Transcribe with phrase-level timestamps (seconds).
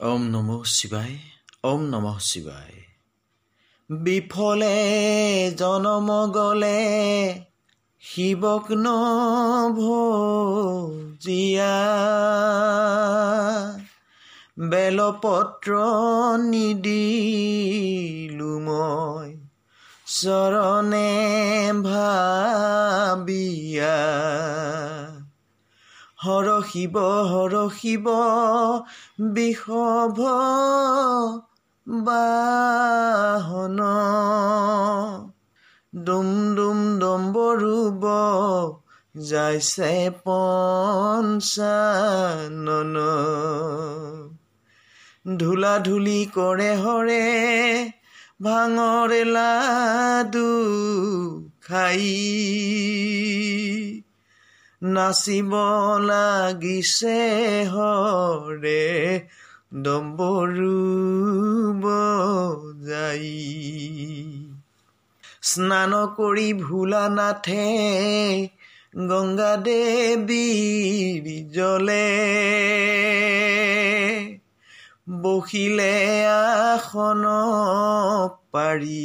[0.00, 1.18] ওম নম শিৱাই
[1.64, 2.72] ওম নম শিৱাই
[3.90, 4.76] বিফলে
[5.56, 6.80] জনম গলে
[8.02, 9.96] শিৱক নভজিয়া
[14.70, 15.70] বেলপত্ৰ
[16.44, 19.36] নিদিলো মই
[20.12, 21.10] চৰণে
[21.80, 23.96] ভাবিয়া
[26.26, 26.96] হৰ শিৱ
[27.30, 28.04] হৰ শিৱ
[29.32, 30.20] বিষভ
[31.86, 33.78] বাহন।
[35.92, 38.02] ডুম ডুম ডম্বৰুব
[39.20, 42.96] যাইছে পঞ্চানন।
[45.36, 47.22] ধূলা ধূলি কৰে হৰে
[48.42, 50.48] ভাঙৰে লাডু
[51.60, 52.26] খাই।
[54.82, 55.52] নাচিব
[56.02, 57.20] লাগিছে
[57.68, 58.82] হৰে
[59.82, 60.80] ডম্বৰু
[62.82, 63.30] যাই
[65.42, 67.66] স্নান কৰি ভোলা নাথে
[69.06, 72.08] গংগা দেৱীৰ জলে
[75.22, 75.94] বহিলে
[76.28, 77.24] আসন
[78.52, 79.04] পাৰি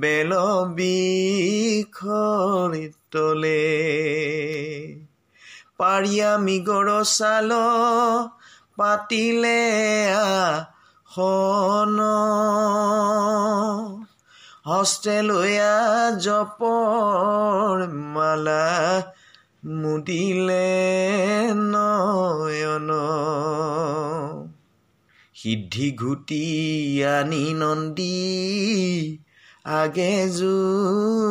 [0.00, 0.32] বেল
[0.74, 2.72] বিষৰ
[3.10, 3.64] তলে।
[5.78, 7.50] পাৰিয়া মিগৰ চাল
[8.76, 9.62] পাতিলে
[10.12, 11.98] আহন
[14.66, 15.74] হস্তে লৈয়া
[16.10, 19.02] জপৰ মালা
[19.64, 20.70] মুদিলে
[21.54, 22.90] নয়ন।
[25.34, 26.44] সিদ্ধি ঘুটি
[27.04, 28.24] আনি নন্দী
[29.64, 31.24] আগে যোগাইলা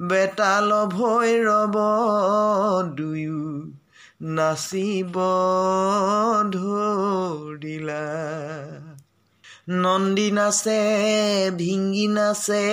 [0.00, 1.76] বেতাল ভৈৰৱ
[2.96, 3.42] দুয়ো
[4.28, 5.16] নাচিব
[6.52, 8.04] ধৰিলা।
[9.82, 10.82] নন্দী নাচে
[11.58, 12.66] ভিংগি নাচে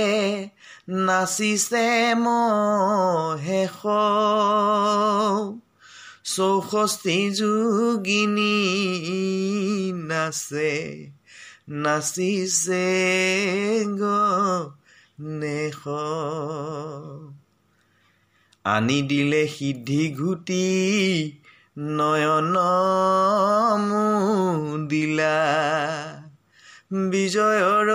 [1.05, 1.87] নাচিছে
[2.23, 3.81] মহেশ
[6.33, 8.57] চৌষষ্ঠি যোগিনী
[10.09, 10.73] নাচে
[11.67, 12.87] নাচিছে
[13.99, 15.81] গণেশ
[18.65, 20.67] আনি দিলে সিদ্ধি ঘুটি
[21.95, 22.55] নয়ন
[24.87, 25.39] দিলা
[27.11, 27.89] বিজয়ৰ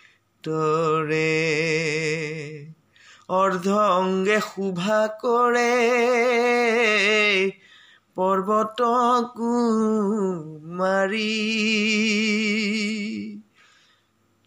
[3.33, 5.67] অৰ্ধ অংগে শোভা কৰে
[8.17, 8.89] পৰ্বত
[9.37, 11.29] কুমাৰী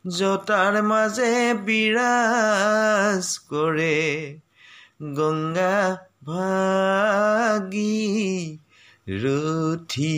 [0.06, 1.32] জটাৰ মাজে
[1.64, 3.94] বিৰাজ কৰে
[5.14, 5.78] গংগা
[6.28, 7.90] ভাগী
[9.08, 10.14] ৰথি